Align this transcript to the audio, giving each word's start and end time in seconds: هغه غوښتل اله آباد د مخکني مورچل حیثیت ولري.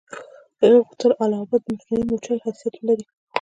هغه 0.59 0.69
غوښتل 0.85 1.11
اله 1.23 1.37
آباد 1.43 1.61
د 1.63 1.67
مخکني 1.73 2.03
مورچل 2.09 2.37
حیثیت 2.45 2.73
ولري. 2.77 3.05